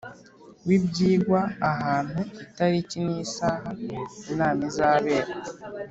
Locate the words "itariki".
2.43-2.97